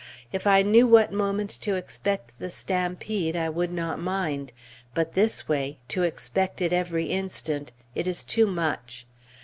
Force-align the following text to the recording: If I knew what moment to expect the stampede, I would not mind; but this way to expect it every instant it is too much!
If 0.33 0.47
I 0.47 0.63
knew 0.63 0.87
what 0.87 1.13
moment 1.13 1.51
to 1.61 1.75
expect 1.75 2.39
the 2.39 2.49
stampede, 2.49 3.35
I 3.35 3.49
would 3.49 3.71
not 3.71 3.99
mind; 3.99 4.51
but 4.95 5.13
this 5.13 5.47
way 5.47 5.77
to 5.89 6.01
expect 6.01 6.59
it 6.59 6.73
every 6.73 7.05
instant 7.11 7.71
it 7.93 8.07
is 8.07 8.23
too 8.23 8.47
much! 8.47 9.05